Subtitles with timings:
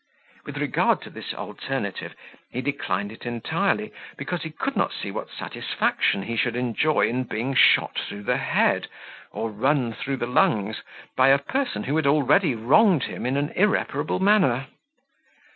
[0.47, 2.15] With regard to this alternative,
[2.49, 7.23] he declined it entirely, because he could not see what satisfaction he should enjoy in
[7.23, 8.87] being shot through the head,
[9.31, 10.81] or run through the lungs,
[11.15, 14.65] by a person who had already wronged him in an irreparable manner.